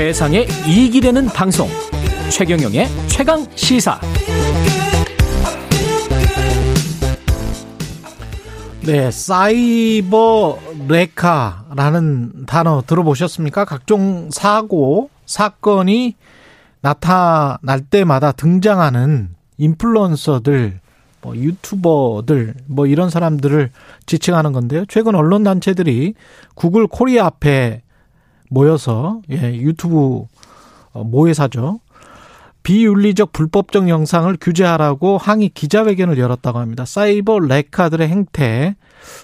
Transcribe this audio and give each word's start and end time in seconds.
세상에 0.00 0.46
이익이 0.66 1.02
되는 1.02 1.26
방송 1.26 1.68
최경영의 2.30 2.86
최강 3.06 3.46
시사 3.54 4.00
네, 8.86 9.10
사이버 9.10 10.58
레카라는 10.88 12.46
단어 12.46 12.82
들어보셨습니까? 12.86 13.66
각종 13.66 14.30
사고, 14.30 15.10
사건이 15.26 16.16
나타날 16.80 17.82
때마다 17.90 18.32
등장하는 18.32 19.34
인플루언서들, 19.58 20.80
뭐 21.20 21.36
유튜버들, 21.36 22.54
뭐 22.68 22.86
이런 22.86 23.10
사람들을 23.10 23.70
지칭하는 24.06 24.52
건데요. 24.52 24.86
최근 24.88 25.14
언론 25.14 25.42
단체들이 25.42 26.14
구글 26.54 26.86
코리아 26.86 27.26
앞에 27.26 27.82
모여서 28.50 29.22
예, 29.30 29.54
유튜브 29.54 30.26
어, 30.92 31.04
모회사죠. 31.04 31.80
비윤리적 32.62 33.32
불법적 33.32 33.88
영상을 33.88 34.36
규제하라고 34.38 35.16
항의 35.16 35.48
기자회견을 35.48 36.18
열었다고 36.18 36.58
합니다. 36.58 36.84
사이버 36.84 37.38
레카들의 37.38 38.06
행태 38.06 38.74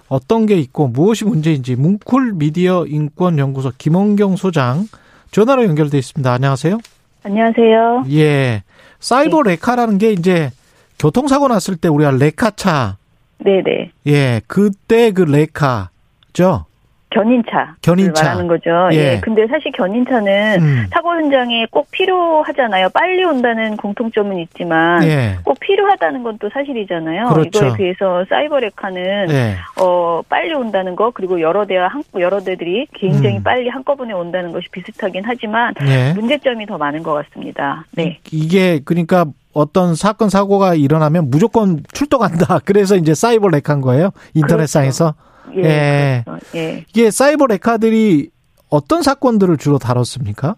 어떤 0.08 0.46
게 0.46 0.56
있고 0.56 0.88
무엇이 0.88 1.24
문제인지 1.26 1.76
뭉클 1.76 2.32
미디어 2.34 2.86
인권 2.86 3.38
연구소 3.38 3.72
김언경 3.76 4.36
소장 4.36 4.88
전화로 5.32 5.64
연결돼 5.64 5.98
있습니다. 5.98 6.32
안녕하세요. 6.32 6.78
안녕하세요. 7.24 8.04
예. 8.12 8.62
사이버 9.00 9.42
네. 9.42 9.50
레카라는 9.50 9.98
게 9.98 10.12
이제 10.12 10.50
교통사고 10.98 11.48
났을 11.48 11.76
때 11.76 11.88
우리가 11.88 12.12
레카차 12.12 12.96
네네. 13.44 13.90
예, 14.06 14.40
그때 14.46 15.10
그 15.10 15.22
레카죠. 15.22 16.64
견인차. 17.10 17.74
견인차. 17.82 18.22
말하는 18.24 18.46
거죠. 18.46 18.88
예. 18.92 18.96
예. 18.96 19.20
근데 19.20 19.46
사실 19.48 19.72
견인차는 19.72 20.58
음. 20.60 20.86
사고 20.92 21.10
현장에 21.10 21.66
꼭 21.70 21.90
필요하잖아요. 21.90 22.88
빨리 22.90 23.24
온다는 23.24 23.76
공통점은 23.76 24.38
있지만 24.38 25.02
예. 25.04 25.36
꼭 25.44 25.58
필요하다는 25.60 26.22
건 26.22 26.36
또 26.38 26.48
사실이잖아요. 26.52 27.28
그렇죠. 27.28 27.58
이거에 27.66 27.76
비해서 27.76 28.24
사이버레카는 28.28 29.30
예. 29.30 29.56
어 29.80 30.22
빨리 30.28 30.54
온다는 30.54 30.96
거 30.96 31.10
그리고 31.10 31.40
여러 31.40 31.66
대와 31.66 31.88
한 31.88 32.02
여러 32.18 32.40
대들이 32.40 32.86
굉장히 32.94 33.38
음. 33.38 33.42
빨리 33.42 33.68
한꺼번에 33.68 34.12
온다는 34.12 34.52
것이 34.52 34.68
비슷하긴 34.70 35.22
하지만 35.24 35.74
예. 35.86 36.12
문제점이 36.14 36.66
더 36.66 36.78
많은 36.78 37.02
것 37.02 37.14
같습니다. 37.14 37.84
네. 37.92 38.18
이게 38.32 38.80
그러니까 38.84 39.26
어떤 39.52 39.94
사건 39.94 40.28
사고가 40.28 40.74
일어나면 40.74 41.30
무조건 41.30 41.82
출동한다. 41.92 42.60
그래서 42.66 42.96
이제 42.96 43.14
사이버 43.14 43.48
레카인 43.48 43.80
거예요. 43.80 44.10
인터넷상에서. 44.34 45.12
그렇죠. 45.12 45.25
예. 45.64 45.68
예. 45.68 46.22
그렇죠. 46.24 46.58
예. 46.58 46.84
이게 46.88 47.10
사이버 47.10 47.46
레카들이 47.46 48.30
어떤 48.70 49.02
사건들을 49.02 49.56
주로 49.58 49.78
다뤘습니까? 49.78 50.56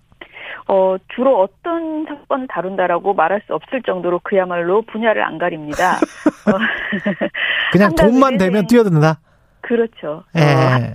어, 0.69 0.97
주로 1.15 1.41
어떤 1.43 2.05
사건을 2.07 2.47
다룬다라고 2.49 3.15
말할 3.15 3.41
수 3.47 3.55
없을 3.55 3.83
정도로 3.83 4.21
그야말로 4.23 4.83
분야를 4.83 5.23
안 5.23 5.39
가립니다. 5.39 5.97
어, 6.47 6.59
그냥 7.73 7.95
돈만 7.95 8.37
되면 8.37 8.67
뛰어든다? 8.67 9.21
그렇죠. 9.69 10.25
예. 10.35 10.41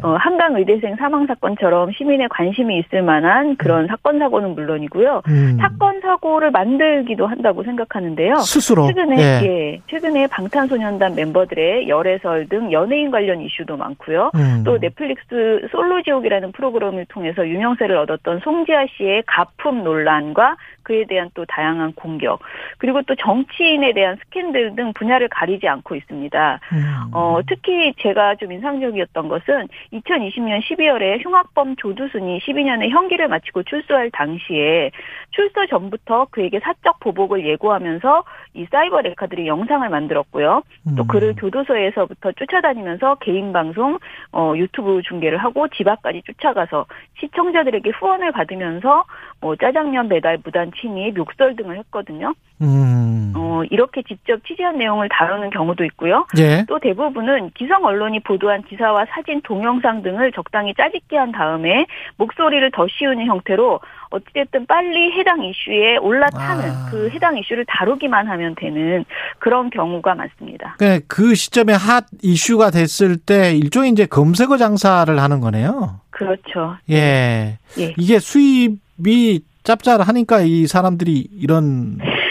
어, 0.02 0.10
어, 0.10 0.16
한강 0.16 0.56
의대생 0.56 0.96
사망 0.96 1.28
사건처럼 1.28 1.92
시민의 1.92 2.28
관심이 2.30 2.80
있을 2.80 3.04
만한 3.04 3.56
그런 3.56 3.84
음. 3.84 3.88
사건 3.88 4.18
사고는 4.18 4.56
물론이고요. 4.56 5.22
음. 5.28 5.58
사건 5.62 6.02
사고를 6.02 6.50
만들기도 6.50 7.28
한다고 7.28 7.64
생각하는데요. 7.64 8.38
스스로 8.38 8.88
최근에 8.88 9.18
예. 9.20 9.46
예. 9.46 9.82
최근에 9.86 10.26
방탄소년단 10.26 11.14
멤버들의 11.14 11.88
열애설 11.88 12.50
등 12.50 12.72
연예인 12.72 13.12
관련 13.12 13.42
이슈도 13.42 13.78
많고요. 13.78 14.32
음. 14.34 14.64
또 14.66 14.80
넷플릭스 14.80 15.68
솔로지옥이라는 15.70 16.52
프로그램을 16.54 17.06
통해서 17.10 17.48
유명세를 17.48 17.96
얻었던 17.96 18.40
송지아 18.44 18.88
씨의 18.98 19.22
가품 19.28 19.84
논란과 19.84 20.56
그에 20.84 21.06
대한 21.08 21.30
또 21.34 21.46
다양한 21.46 21.94
공격 21.94 22.40
그리고 22.78 23.02
또 23.04 23.16
정치인에 23.16 23.94
대한 23.94 24.18
스캔들 24.18 24.76
등 24.76 24.94
분야를 24.94 25.30
가리지 25.30 25.68
않고 25.68 25.96
있습니다. 25.96 26.60
음. 26.74 26.84
어, 27.14 27.40
특히 27.48 27.94
제가 28.00 28.36
좀 28.36 28.52
인상적이었던 28.64 29.28
것은 29.28 29.68
2020년 29.92 30.62
12월에 30.62 31.24
흉악범 31.24 31.76
조두순이 31.76 32.40
12년의 32.40 32.90
형기를 32.90 33.28
마치고 33.28 33.64
출소할 33.64 34.10
당시에 34.12 34.92
출소 35.32 35.68
전부터 35.68 36.28
그에게 36.32 36.60
사적 36.60 37.00
보복을 37.02 37.46
예고하면서 37.46 38.24
이 38.54 38.66
사이버 38.72 39.02
레카들이 39.02 39.48
영상을 39.48 39.88
만들었고요. 39.88 40.64
또 40.96 41.04
음. 41.04 41.08
그를 41.08 41.36
교도소에서부터 41.36 42.32
쫓아다니면서 42.34 43.16
개인 43.16 43.52
방송, 43.52 44.00
어, 44.32 44.54
유튜브 44.56 45.02
중계를 45.04 45.38
하고 45.38 45.68
집 45.68 45.88
앞까지 45.88 46.24
쫓아가서 46.26 46.86
시청자들에게 47.20 47.90
후원을 47.90 48.32
받으면서 48.32 49.04
뭐 49.42 49.56
짜장면 49.56 50.08
배달 50.08 50.40
무단 50.44 50.72
침입, 50.80 51.18
욕설 51.18 51.56
등을 51.56 51.78
했거든요. 51.80 52.34
음. 52.62 53.34
어, 53.54 53.64
이렇게 53.70 54.02
직접 54.08 54.44
취재한 54.48 54.78
내용을 54.80 55.10
다루는 55.10 55.52
경우도 55.52 55.86
있고요. 55.86 56.26
예. 56.40 56.66
또 56.68 56.80
대부분은 56.80 57.52
기성 57.52 57.86
언론이 57.86 58.22
보도한 58.22 58.64
기사와 58.64 59.06
사진, 59.12 59.42
동영상 59.44 60.02
등을 60.02 60.32
적당히 60.32 60.74
짜집게 60.76 61.16
한 61.18 61.32
다음에 61.32 61.86
목소리를 62.18 62.72
더 62.72 62.88
씌우는 62.88 63.28
형태로 63.28 63.80
어찌됐든 64.10 64.66
빨리 64.66 65.12
해당 65.12 65.44
이슈에 65.44 65.98
올라타는 65.98 66.70
아. 66.70 66.88
그 66.90 67.10
해당 67.10 67.38
이슈를 67.38 67.66
다루기만 67.68 68.28
하면 68.28 68.56
되는 68.56 69.06
그런 69.38 69.70
경우가 69.70 70.16
많습니다. 70.16 70.76
그, 70.80 71.00
그 71.08 71.36
시점에 71.36 71.74
핫 71.74 72.06
이슈가 72.24 72.72
됐을 72.72 73.18
때 73.18 73.54
일종의 73.56 73.92
이제 73.92 74.06
검색어 74.06 74.58
장사를 74.58 75.20
하는 75.20 75.40
거네요. 75.40 76.00
그렇죠. 76.10 76.78
예. 76.90 77.58
예. 77.78 77.94
이게 77.98 78.20
수입이 78.20 79.42
짭짤하니까 79.64 80.42
이 80.42 80.68
사람들이 80.68 81.28
이런 81.40 82.00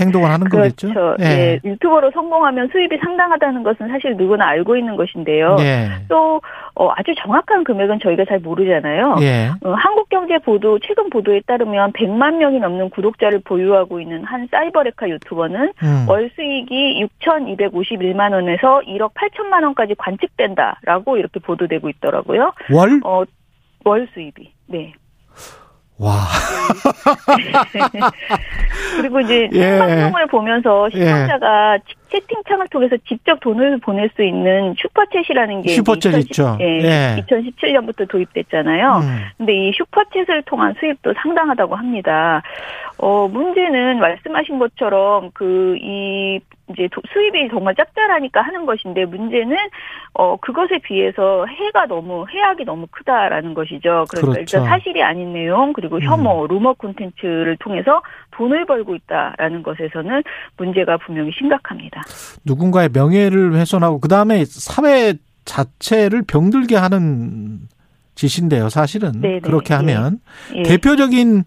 행동을 0.00 0.30
하는 0.30 0.48
그렇죠. 0.48 0.88
거겠죠. 0.88 1.16
예. 1.20 1.24
예. 1.24 1.60
유튜버로 1.64 2.10
성공하면 2.12 2.68
수입이 2.72 2.98
상당하다는 2.98 3.62
것은 3.62 3.88
사실 3.88 4.16
누구나 4.16 4.48
알고 4.48 4.76
있는 4.76 4.96
것인데요. 4.96 5.56
예. 5.60 5.88
또 6.08 6.40
어, 6.74 6.90
아주 6.96 7.14
정확한 7.18 7.64
금액은 7.64 8.00
저희가 8.00 8.24
잘 8.26 8.38
모르잖아요. 8.40 9.16
예. 9.20 9.50
어, 9.62 9.72
한국경제 9.72 10.38
보도 10.38 10.78
최근 10.80 11.10
보도에 11.10 11.40
따르면 11.46 11.92
100만 11.92 12.36
명이 12.36 12.58
넘는 12.58 12.90
구독자를 12.90 13.40
보유하고 13.40 14.00
있는 14.00 14.24
한 14.24 14.48
사이버레카 14.50 15.08
유튜버는 15.08 15.72
음. 15.82 16.06
월 16.08 16.30
수익이 16.34 17.06
6,251만 17.20 18.32
원에서 18.32 18.80
1억 18.86 19.12
8천만 19.14 19.62
원까지 19.64 19.94
관측된다라고 19.96 21.16
이렇게 21.16 21.40
보도되고 21.40 21.88
있더라고요. 21.88 22.52
월? 22.72 23.00
어, 23.04 23.24
월 23.84 24.08
수입이. 24.14 24.52
네. 24.66 24.92
와. 25.98 26.10
그리고 29.00 29.20
이제 29.20 29.48
예. 29.52 29.78
방송을 29.78 30.26
보면서 30.26 30.88
예. 30.94 30.98
시청자가 30.98 31.74
예. 31.76 31.99
채팅창을 32.10 32.68
통해서 32.68 32.96
직접 33.08 33.40
돈을 33.40 33.78
보낼 33.78 34.10
수 34.14 34.22
있는 34.22 34.74
슈퍼챗이라는 34.74 35.64
게 35.64 35.76
슈퍼챗 35.76 36.08
2010, 36.08 36.18
있죠. 36.18 36.56
예, 36.60 36.78
예. 36.82 37.24
2017년부터 37.26 38.08
도입됐잖아요. 38.08 39.00
음. 39.02 39.24
근데 39.38 39.54
이 39.54 39.72
슈퍼챗을 39.72 40.44
통한 40.46 40.74
수입도 40.78 41.14
상당하다고 41.22 41.74
합니다. 41.74 42.42
어, 42.98 43.28
문제는 43.28 43.98
말씀하신 43.98 44.58
것처럼 44.58 45.30
그 45.32 45.76
이 45.80 46.40
이제 46.70 46.88
수입이 47.12 47.48
정말 47.50 47.74
짭짤하니까 47.74 48.42
하는 48.42 48.66
것인데 48.66 49.04
문제는 49.04 49.56
어 50.14 50.36
그것에 50.36 50.78
비해서 50.78 51.46
해가 51.46 51.86
너무 51.86 52.26
해악이 52.28 52.64
너무 52.64 52.86
크다라는 52.90 53.54
것이죠. 53.54 54.04
그러니까 54.08 54.20
그렇죠. 54.20 54.40
일단 54.40 54.64
사실이 54.64 55.02
아닌 55.02 55.32
내용 55.32 55.72
그리고 55.72 56.00
혐오, 56.00 56.42
음. 56.42 56.48
루머 56.48 56.74
콘텐츠를 56.74 57.56
통해서 57.58 58.02
돈을 58.32 58.64
벌고 58.66 58.94
있다라는 58.94 59.62
것에서는 59.62 60.22
문제가 60.56 60.96
분명히 60.98 61.32
심각합니다. 61.32 61.99
누군가의 62.44 62.90
명예를 62.92 63.54
훼손하고 63.56 64.00
그 64.00 64.08
다음에 64.08 64.44
사회 64.46 65.14
자체를 65.44 66.22
병들게 66.22 66.76
하는 66.76 67.60
짓인데요. 68.14 68.68
사실은 68.68 69.20
네네. 69.20 69.40
그렇게 69.40 69.74
하면 69.74 70.20
예. 70.54 70.58
예. 70.58 70.62
대표적인 70.62 71.44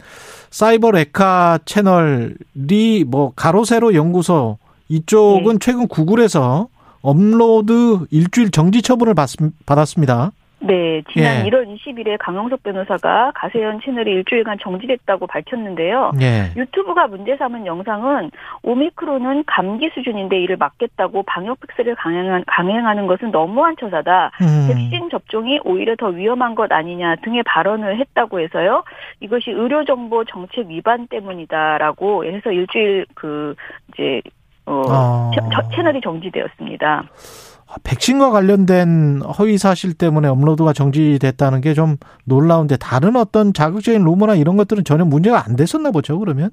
사이버 0.50 0.92
레카 0.92 1.60
채널이 1.66 3.06
뭐 3.07 3.33
가로세로 3.36 3.94
연구소 3.94 4.57
이쪽은 4.89 5.54
네. 5.54 5.60
최근 5.60 5.88
구글에서 5.88 6.68
업로드 7.01 8.06
일주일 8.12 8.51
정지 8.51 8.81
처분을 8.81 9.13
받, 9.13 9.30
받았습니다. 9.66 10.31
네, 10.65 11.04
지난 11.12 11.45
예. 11.45 11.50
1월 11.50 11.68
20일에 11.68 12.15
강영석 12.19 12.63
변호사가 12.63 13.33
가세현 13.36 13.81
채널이 13.81 14.10
일주일간 14.10 14.60
정지됐다고 14.62 15.27
밝혔는데요. 15.27 16.12
예. 16.21 16.51
유튜브가 16.56 17.07
문제 17.07 17.36
삼은 17.36 17.65
영상은 17.65 18.31
오미크론은 18.62 19.44
감기 19.45 19.89
수준인데 19.94 20.39
이를 20.39 20.56
막겠다고 20.56 21.24
방역 21.24 21.60
팩스를 21.60 21.95
강행한, 21.95 22.45
강행하는 22.48 23.07
것은 23.07 23.31
너무한 23.31 23.75
처사다. 23.77 24.31
음. 24.42 24.68
백신 24.69 25.10
접종이 25.10 25.60
오히려 25.65 25.98
더 25.98 26.07
위험한 26.07 26.56
것 26.56 26.71
아니냐 26.71 27.18
등의 27.18 27.44
발언을 27.44 28.00
했다고 28.00 28.39
해서요. 28.39 28.86
이것이 29.19 29.51
의료정보 29.51 30.24
정책 30.25 30.68
위반 30.68 31.07
때문이다라고 31.07 32.24
해서 32.24 32.51
일주일 32.51 33.06
그 33.16 33.54
이제 33.89 34.21
어, 34.66 34.81
어. 34.88 35.31
채널이 35.75 36.00
정지되었습니다. 36.00 37.04
백신과 37.84 38.31
관련된 38.31 39.22
허위 39.40 39.58
사실 39.58 39.94
때문에 39.94 40.28
업로드가 40.28 40.74
정지됐다는 40.74 41.62
게 41.62 41.74
좀 41.74 41.98
놀라운데 42.25 42.78
다른 42.78 43.16
어떤 43.16 43.52
자극적인 43.54 44.04
루머나 44.04 44.36
이런 44.36 44.58
것들은 44.58 44.84
전혀 44.84 45.06
문제가 45.06 45.44
안 45.44 45.56
됐었나 45.56 45.90
보죠, 45.92 46.20
그러면? 46.20 46.52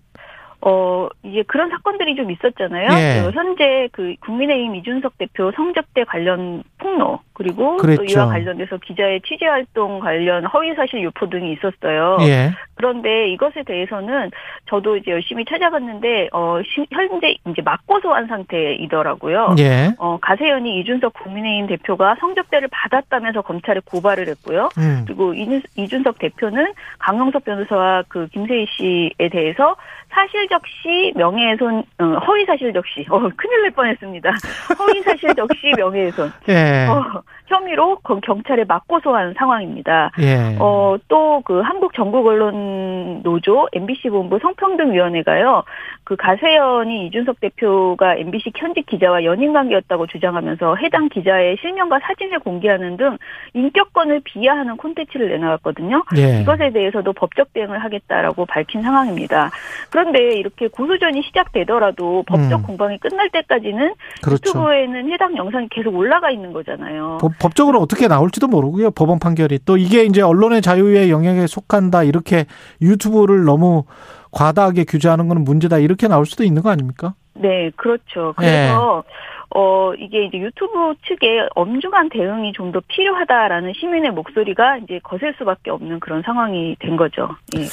어, 0.62 1.08
이제 1.22 1.42
그런 1.46 1.70
사건들이 1.70 2.16
좀 2.16 2.30
있었잖아요. 2.30 2.88
예. 2.92 3.22
그 3.22 3.30
현재 3.32 3.88
그 3.92 4.14
국민의힘 4.20 4.74
이준석 4.76 5.16
대표 5.18 5.50
성접대 5.52 6.04
관련 6.04 6.62
폭로, 6.78 7.20
그리고 7.32 7.78
그랬죠. 7.78 8.02
또 8.02 8.12
이와 8.12 8.26
관련돼서 8.26 8.76
기자의 8.76 9.22
취재 9.22 9.46
활동 9.46 10.00
관련 10.00 10.44
허위 10.44 10.74
사실 10.74 11.00
유포 11.00 11.30
등이 11.30 11.52
있었어요. 11.54 12.18
예. 12.20 12.50
그런데 12.74 13.28
이것에 13.30 13.62
대해서는 13.62 14.30
저도 14.66 14.98
이제 14.98 15.10
열심히 15.10 15.44
찾아봤는데 15.46 16.28
어 16.32 16.60
현재 16.90 17.36
이제 17.48 17.62
맞고 17.62 18.00
소한 18.00 18.26
상태이더라고요. 18.26 19.54
예. 19.58 19.90
어 19.98 20.18
가세현이 20.20 20.80
이준석 20.80 21.14
국민의힘 21.14 21.66
대표가 21.68 22.16
성접대를 22.20 22.68
받았다면서 22.70 23.42
검찰에 23.42 23.80
고발을 23.86 24.28
했고요. 24.28 24.68
음. 24.76 25.04
그리고 25.06 25.32
이준석 25.34 26.18
대표는 26.18 26.72
강용석 26.98 27.44
변호사와 27.44 28.04
그 28.08 28.28
김세희 28.28 28.66
씨에 28.76 29.28
대해서 29.30 29.76
사실 30.10 30.46
적시 30.50 31.12
명예훼손 31.16 31.82
어, 31.98 32.04
허위사실 32.26 32.72
적시 32.72 33.06
어 33.08 33.18
큰일 33.36 33.62
날 33.62 33.70
뻔했습니다. 33.70 34.30
허위사실 34.78 35.34
적시 35.34 35.72
명예훼손 35.76 36.30
예. 36.48 36.86
어, 36.88 37.22
혐의로 37.46 37.96
경찰에 38.22 38.64
맞고소한 38.64 39.34
상황입니다. 39.38 40.10
예. 40.20 40.56
어 40.58 40.96
또 41.08 41.30
그 41.44 41.60
한국 41.60 41.94
전국 41.94 42.26
언론 42.26 43.22
노조 43.22 43.68
MBC 43.72 44.10
본부 44.10 44.38
성평등위원회가요. 44.40 45.62
그 46.10 46.16
가세연이 46.16 47.06
이준석 47.06 47.38
대표가 47.38 48.16
MBC 48.16 48.50
현직 48.56 48.84
기자와 48.86 49.22
연인 49.22 49.52
관계였다고 49.52 50.08
주장하면서 50.08 50.74
해당 50.82 51.08
기자의 51.08 51.56
실명과 51.60 52.00
사진을 52.02 52.40
공개하는 52.40 52.96
등 52.96 53.16
인격권을 53.54 54.22
비하하는 54.24 54.76
콘텐츠를 54.76 55.28
내놓았거든요. 55.28 56.02
예. 56.16 56.40
이것에 56.40 56.70
대해서도 56.70 57.12
법적 57.12 57.52
대응을 57.52 57.78
하겠다라고 57.84 58.44
밝힌 58.46 58.82
상황입니다. 58.82 59.52
그런데 59.90 60.34
이렇게 60.34 60.66
고소전이 60.66 61.22
시작되더라도 61.22 62.24
법적 62.26 62.58
음. 62.58 62.66
공방이 62.66 62.98
끝날 62.98 63.30
때까지는 63.30 63.94
그렇죠. 64.20 64.48
유튜브에는 64.48 65.12
해당 65.12 65.36
영상이 65.36 65.68
계속 65.70 65.94
올라가 65.94 66.32
있는 66.32 66.52
거잖아요. 66.52 67.18
법, 67.20 67.38
법적으로 67.38 67.78
어떻게 67.78 68.08
나올지도 68.08 68.48
모르고요. 68.48 68.90
법원 68.90 69.20
판결이 69.20 69.60
또 69.64 69.76
이게 69.76 70.02
이제 70.02 70.22
언론의 70.22 70.60
자유의 70.60 71.08
영역에 71.12 71.46
속한다 71.46 72.02
이렇게 72.02 72.46
유튜브를 72.82 73.44
너무 73.44 73.84
과다하게 74.30 74.84
규제하는 74.84 75.28
것은 75.28 75.44
문제다 75.44 75.78
이렇게 75.78 76.08
나올 76.08 76.26
수도 76.26 76.44
있는 76.44 76.62
거 76.62 76.70
아닙니까? 76.70 77.14
네, 77.34 77.70
그렇죠. 77.76 78.34
그래서 78.36 79.04
네. 79.06 79.12
어 79.52 79.92
이게 79.94 80.26
이제 80.26 80.38
유튜브 80.38 80.94
측에 81.08 81.48
엄중한 81.56 82.10
대응이 82.10 82.52
좀 82.52 82.70
더 82.70 82.80
필요하다라는 82.86 83.72
시민의 83.80 84.12
목소리가 84.12 84.78
이제 84.78 85.00
거셀 85.02 85.34
수밖에 85.38 85.70
없는 85.70 85.98
그런 85.98 86.22
상황이 86.22 86.76
된 86.78 86.96
거죠. 86.96 87.28
예. 87.56 87.64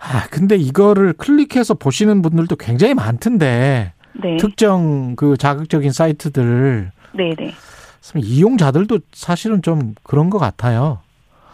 아 0.00 0.26
근데 0.30 0.56
이거를 0.56 1.12
클릭해서 1.12 1.74
보시는 1.74 2.22
분들도 2.22 2.56
굉장히 2.56 2.94
많던데 2.94 3.92
네. 4.14 4.36
특정 4.38 5.14
그 5.16 5.36
자극적인 5.36 5.92
사이트들. 5.92 6.90
네네. 7.12 7.34
네. 7.36 7.52
이용자들도 8.16 9.00
사실은 9.12 9.60
좀 9.60 9.94
그런 10.02 10.30
것 10.30 10.38
같아요. 10.38 11.00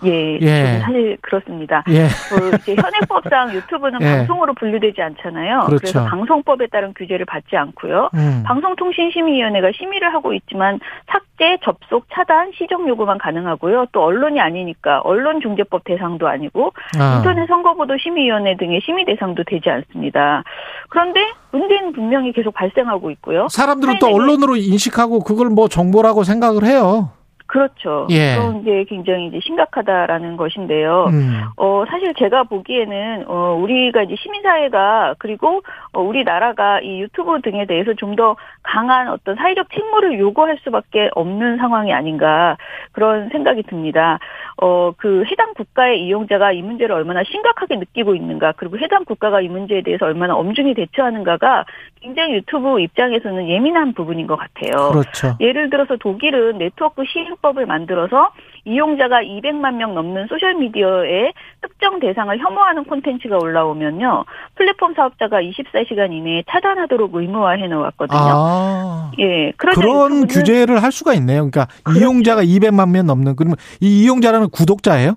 예, 0.05 0.39
예. 0.41 0.81
사실 0.81 1.17
그렇습니다. 1.21 1.85
예. 1.89 2.07
그 2.29 2.57
이제 2.57 2.75
현행법상 2.75 3.53
유튜브는 3.55 4.01
예. 4.03 4.19
방송으로 4.19 4.55
분류되지 4.55 5.01
않잖아요. 5.01 5.61
그렇죠. 5.67 5.81
그래서 5.81 6.05
방송법에 6.07 6.67
따른 6.69 6.93
규제를 6.95 7.27
받지 7.27 7.57
않고요. 7.57 8.11
음. 8.15 8.43
방송통신심의위원회가 8.47 9.71
심의를 9.77 10.13
하고 10.15 10.33
있지만 10.35 10.81
삭제, 11.11 11.59
접속, 11.65 12.07
차단, 12.13 12.53
시정 12.57 12.89
요구만 12.89 13.19
가능하고요. 13.19 13.87
또 13.93 14.03
언론이 14.03 14.41
아니니까 14.41 15.01
언론중재법 15.01 15.85
대상도 15.85 16.29
아니고 16.29 16.73
아. 16.99 17.17
인터넷 17.17 17.47
선거보도 17.47 17.97
심의위원회 17.99 18.57
등의 18.57 18.81
심의 18.85 19.05
대상도 19.05 19.45
되지 19.45 19.71
않습니다. 19.71 20.43
그런데 20.89 21.21
문제는 21.53 21.93
분명히 21.93 22.33
계속 22.33 22.55
발생하고 22.55 23.11
있고요. 23.13 23.49
사람들은 23.51 23.99
또 24.01 24.09
언론으로 24.09 24.57
인식하고 24.57 25.21
그걸 25.21 25.49
뭐 25.49 25.69
정보라고 25.69 26.25
생각을 26.25 26.65
해요. 26.65 27.11
그렇죠. 27.53 28.07
예. 28.09 28.35
그런 28.35 28.65
게 28.65 28.85
굉장히 28.85 29.27
이제 29.27 29.39
심각하다라는 29.43 30.39
것인데요. 30.39 31.09
음. 31.13 31.43
어, 31.59 31.85
사실 31.87 32.15
제가 32.15 32.45
보기에는, 32.45 33.25
어, 33.29 33.59
우리가 33.61 34.05
이제 34.05 34.17
시민사회가, 34.17 35.17
그리고, 35.19 35.61
어, 35.93 36.01
우리나라가 36.01 36.81
이 36.81 37.03
유튜브 37.03 37.39
등에 37.43 37.67
대해서 37.67 37.93
좀 37.95 38.13
더 38.13 38.37
강한 38.63 39.09
어떤 39.09 39.37
사회적 39.37 39.71
책무를 39.73 40.19
요구할 40.19 40.59
수밖에 40.63 41.09
없는 41.15 41.57
상황이 41.57 41.93
아닌가, 41.93 42.57
그런 42.93 43.29
생각이 43.31 43.63
듭니다. 43.65 44.19
어, 44.61 44.93
그 44.97 45.25
해당 45.25 45.55
국가의 45.55 46.05
이용자가 46.05 46.53
이 46.53 46.63
문제를 46.63 46.95
얼마나 46.95 47.23
심각하게 47.25 47.77
느끼고 47.77 48.15
있는가, 48.15 48.53
그리고 48.53 48.79
해당 48.79 49.05
국가가 49.05 49.41
이 49.41 49.49
문제에 49.49 49.83
대해서 49.83 50.07
얼마나 50.07 50.35
엄중히 50.37 50.75
대처하는가가 50.75 51.65
굉장히 52.01 52.35
유튜브 52.35 52.81
입장에서는 52.81 53.49
예민한 53.49 53.95
부분인 53.95 54.27
것 54.27 54.37
같아요. 54.37 54.91
그렇죠. 54.91 55.37
예를 55.41 55.71
들어서 55.71 55.97
독일은 55.97 56.59
네트워크 56.59 57.05
시행 57.07 57.35
법을 57.43 57.67
만들어서 57.67 58.31
이용자가 58.65 59.23
200만 59.23 59.75
명 59.75 59.95
넘는 59.95 60.29
소셜미디어에 60.29 61.33
특정 61.61 61.99
대상을 62.01 62.39
혐오하는 62.39 62.85
콘텐츠가 62.85 63.37
올라오면요. 63.37 64.25
플랫폼 64.55 64.95
사업자가 64.95 65.41
24시간 65.43 66.13
이내에 66.13 66.45
차단하도록 66.49 67.15
의무화해 67.15 67.67
놓았거든요. 67.67 68.19
아, 68.21 69.11
예. 69.19 69.53
그런 69.57 70.27
규제를 70.27 70.83
할 70.83 70.93
수가 70.93 71.15
있네요. 71.15 71.51
그러니까 71.51 71.67
그렇죠. 71.83 72.01
이용자가 72.01 72.45
200만 72.45 72.91
명 72.91 73.07
넘는 73.07 73.37
그러면 73.37 73.57
이 73.81 74.05
이용자라는 74.05 74.51
구독자예요? 74.51 75.17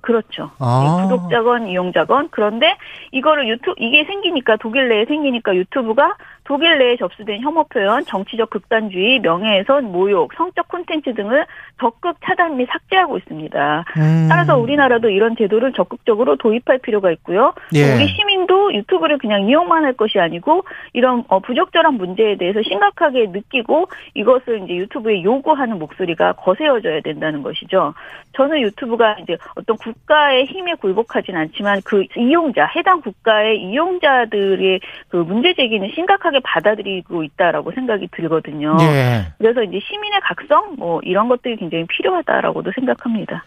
그렇죠. 0.00 0.50
아. 0.58 1.06
구독자건 1.08 1.68
이용자건 1.68 2.28
그런데 2.30 2.76
이거를 3.12 3.48
유튜브 3.48 3.74
이게 3.78 4.04
생기니까 4.04 4.56
독일 4.56 4.88
내에 4.88 5.04
생기니까 5.06 5.54
유튜브가 5.54 6.16
독일 6.48 6.78
내에 6.78 6.96
접수된 6.96 7.42
혐오 7.42 7.64
표현, 7.64 8.06
정치적 8.06 8.48
극단주의, 8.48 9.18
명예훼손, 9.18 9.92
모욕, 9.92 10.32
성적 10.34 10.66
콘텐츠 10.68 11.12
등을 11.12 11.44
적극 11.78 12.16
차단 12.24 12.56
및 12.56 12.66
삭제하고 12.72 13.18
있습니다. 13.18 13.84
음. 13.98 14.26
따라서 14.30 14.56
우리나라도 14.56 15.10
이런 15.10 15.36
제도를 15.36 15.74
적극적으로 15.74 16.36
도입할 16.36 16.78
필요가 16.78 17.10
있고요. 17.10 17.52
예. 17.74 17.94
우리 17.94 18.06
시민도 18.06 18.72
유튜브를 18.72 19.18
그냥 19.18 19.46
이용만 19.46 19.84
할 19.84 19.92
것이 19.92 20.18
아니고 20.18 20.64
이런 20.94 21.22
어, 21.28 21.38
부적절한 21.40 21.94
문제에 21.94 22.38
대해서 22.38 22.62
심각하게 22.62 23.26
느끼고 23.26 23.88
이것을 24.14 24.62
이제 24.64 24.74
유튜브에 24.74 25.22
요구하는 25.22 25.78
목소리가 25.78 26.32
거세어져야 26.32 27.02
된다는 27.02 27.42
것이죠. 27.42 27.92
저는 28.32 28.62
유튜브가 28.62 29.16
이제 29.20 29.36
어떤 29.54 29.76
국가의 29.92 30.46
힘에 30.46 30.74
굴복하진 30.74 31.36
않지만 31.36 31.80
그 31.84 32.04
이용자 32.16 32.66
해당 32.76 33.00
국가의 33.00 33.60
이용자들의 33.62 34.80
그 35.08 35.16
문제 35.16 35.54
제기는 35.54 35.88
심각하게 35.94 36.40
받아들이고 36.40 37.22
있다라고 37.22 37.72
생각이 37.72 38.08
들거든요. 38.12 38.76
예. 38.80 39.32
그래서 39.38 39.62
이제 39.62 39.80
시민의 39.80 40.20
각성 40.22 40.74
뭐 40.76 41.00
이런 41.02 41.28
것들이 41.28 41.56
굉장히 41.56 41.86
필요하다라고도 41.86 42.72
생각합니다. 42.72 43.44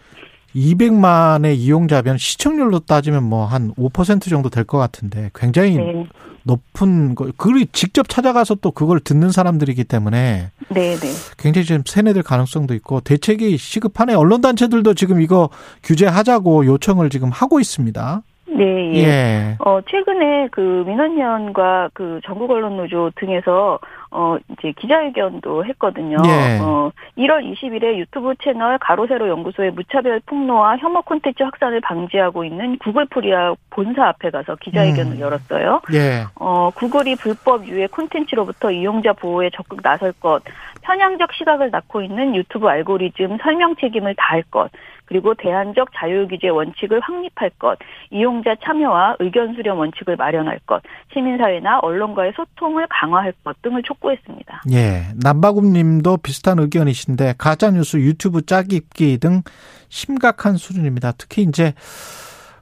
200만의 0.55 1.55
이용자면 1.57 2.17
시청률로 2.17 2.79
따지면 2.79 3.23
뭐 3.23 3.45
한 3.45 3.73
5% 3.75 4.29
정도 4.29 4.49
될 4.49 4.63
것 4.65 4.77
같은데 4.77 5.29
굉장히 5.35 5.75
네. 5.77 6.05
높은 6.43 7.13
거. 7.15 7.25
그걸 7.37 7.65
직접 7.73 8.07
찾아가서 8.07 8.55
또 8.55 8.71
그걸 8.71 8.99
듣는 8.99 9.29
사람들이기 9.31 9.83
때문에 9.83 10.51
네, 10.69 10.95
네. 10.95 11.07
굉장히 11.37 11.65
좀 11.65 11.81
세뇌될 11.85 12.23
가능성도 12.23 12.73
있고 12.75 13.01
대책이 13.01 13.57
시급하네. 13.57 14.13
언론 14.15 14.41
단체들도 14.41 14.93
지금 14.93 15.21
이거 15.21 15.49
규제하자고 15.83 16.65
요청을 16.65 17.09
지금 17.09 17.29
하고 17.29 17.59
있습니다. 17.59 18.21
네, 18.47 18.93
예. 18.95 18.99
예. 19.03 19.55
어, 19.59 19.79
최근에 19.89 20.49
그 20.51 20.83
민원위원과 20.87 21.89
그 21.93 22.19
전국 22.25 22.51
언론 22.51 22.77
노조 22.77 23.09
등에서 23.19 23.79
어, 24.11 24.35
이제 24.49 24.73
기자회견도 24.77 25.65
했거든요. 25.65 26.17
예. 26.25 26.59
어, 26.61 26.91
1월 27.17 27.49
20일에 27.49 27.97
유튜브 27.97 28.33
채널 28.43 28.77
가로세로 28.77 29.29
연구소의 29.29 29.71
무차별 29.71 30.19
폭로와 30.25 30.77
혐오 30.77 31.01
콘텐츠 31.01 31.41
확산을 31.41 31.79
방지하고 31.79 32.43
있는 32.43 32.77
구글 32.79 33.05
코리아 33.05 33.53
본사 33.69 34.07
앞에 34.09 34.29
가서 34.29 34.57
기자회견을 34.57 35.13
음. 35.13 35.19
열었어요. 35.19 35.81
예. 35.93 36.25
어, 36.35 36.69
구글이 36.75 37.15
불법 37.15 37.65
유해 37.67 37.87
콘텐츠로부터 37.87 38.69
이용자 38.69 39.13
보호에 39.13 39.49
적극 39.55 39.81
나설 39.81 40.11
것, 40.11 40.43
편향적 40.81 41.33
시각을 41.33 41.71
낳고 41.71 42.01
있는 42.01 42.35
유튜브 42.35 42.67
알고리즘 42.67 43.37
설명 43.41 43.75
책임을 43.77 44.15
다할 44.15 44.43
것, 44.43 44.69
그리고 45.11 45.33
대안적 45.33 45.89
자율규제 45.93 46.47
원칙을 46.47 47.01
확립할 47.01 47.49
것, 47.59 47.77
이용자 48.11 48.55
참여와 48.63 49.17
의견 49.19 49.53
수렴 49.55 49.77
원칙을 49.77 50.15
마련할 50.15 50.59
것, 50.65 50.81
시민사회나 51.11 51.79
언론과의 51.81 52.31
소통을 52.33 52.87
강화할 52.89 53.33
것 53.43 53.61
등을 53.61 53.83
촉구했습니다. 53.83 54.61
예, 54.71 55.07
남바굽 55.21 55.65
님도 55.65 56.19
비슷한 56.23 56.59
의견이신데 56.59 57.33
가짜뉴스 57.37 57.97
유튜브 57.97 58.45
짜깁기 58.45 59.17
등 59.17 59.41
심각한 59.89 60.55
수준입니다. 60.55 61.11
특히 61.17 61.41
이제 61.41 61.73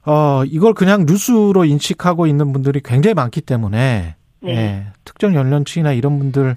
어 0.08 0.44
이걸 0.46 0.74
그냥 0.74 1.06
뉴스로 1.06 1.66
인식하고 1.66 2.26
있는 2.26 2.52
분들이 2.52 2.82
굉장히 2.84 3.14
많기 3.14 3.42
때문에 3.42 4.16
네. 4.40 4.52
예, 4.52 4.86
특정 5.06 5.36
연령층이나 5.36 5.92
이런 5.92 6.18
분들 6.18 6.56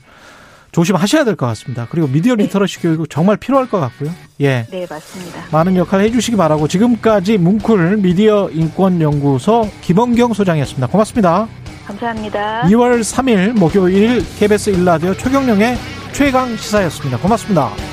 조심하셔야 0.73 1.25
될 1.25 1.37
것 1.37 1.47
같습니다. 1.47 1.87
그리고 1.91 2.09
미디어 2.09 2.35
네. 2.35 2.45
리터러시 2.45 2.79
네. 2.79 2.83
교육 2.89 3.09
정말 3.11 3.37
필요할 3.37 3.69
것 3.69 3.79
같고요. 3.81 4.11
예. 4.41 4.67
네, 4.71 4.87
맞습니다. 4.89 5.45
많은 5.53 5.77
역할 5.77 6.01
해주시기 6.01 6.37
바라고 6.37 6.67
지금까지 6.67 7.39
뭉클 7.39 7.99
미디어 7.99 8.51
인권연구소 8.51 9.71
김언경 9.83 10.33
소장이었습니다. 10.33 10.87
고맙습니다. 10.89 11.47
감사합니다. 11.87 12.63
2월 12.63 13.01
3일 13.01 13.59
목요일 13.59 14.25
KBS 14.39 14.71
일라디오 14.71 15.15
최경령의 15.15 15.77
최강 16.13 16.57
시사였습니다. 16.57 17.19
고맙습니다. 17.19 17.92